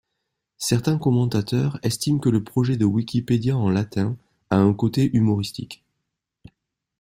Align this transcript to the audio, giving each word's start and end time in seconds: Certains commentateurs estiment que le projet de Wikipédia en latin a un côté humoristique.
Certains 0.57 0.97
commentateurs 0.97 1.79
estiment 1.83 2.17
que 2.19 2.29
le 2.31 2.43
projet 2.43 2.75
de 2.75 2.85
Wikipédia 2.85 3.55
en 3.55 3.69
latin 3.69 4.17
a 4.49 4.55
un 4.57 4.73
côté 4.73 5.11
humoristique. 5.15 5.83